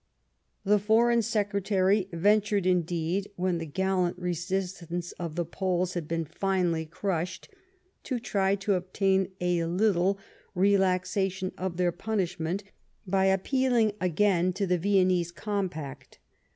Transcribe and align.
The 0.63 0.79
Foreign 0.79 1.21
Secretary 1.21 2.07
ventured, 2.11 2.65
in 2.65 2.81
deed, 2.81 3.29
when 3.35 3.59
the 3.59 3.67
gallant 3.67 4.17
resistance 4.17 5.11
of 5.19 5.35
the 5.35 5.45
Poles 5.45 5.93
had 5.93 6.07
been 6.07 6.25
finally 6.25 6.87
crushed, 6.87 7.49
to 8.05 8.17
try 8.19 8.55
to 8.55 8.73
obtain 8.73 9.29
a 9.39 9.63
little 9.65 10.17
relaxation 10.55 11.51
of 11.55 11.77
their 11.77 11.91
punishment, 11.91 12.63
by 13.05 13.25
appealing 13.25 13.91
again 14.01 14.53
to 14.53 14.65
the 14.65 14.79
Viennese 14.79 15.31
compact. 15.31 16.17